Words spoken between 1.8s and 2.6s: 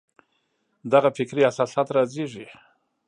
رازېږي.